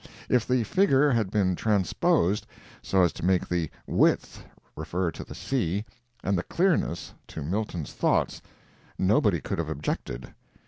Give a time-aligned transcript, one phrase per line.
[0.29, 2.47] If the figure had been transposed,
[2.81, 4.43] so as to make the "width"
[4.75, 5.85] refer to the sea,
[6.23, 8.41] and the clearness to Milton's thoughts,
[8.97, 10.33] nobody could have objected.